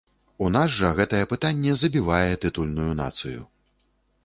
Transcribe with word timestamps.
У 0.45 0.45
нас 0.53 0.71
жа 0.77 0.89
гэтае 0.99 1.19
пытанне 1.33 1.75
забівае 1.83 2.33
тытульную 2.45 2.91
нацыю. 3.03 3.41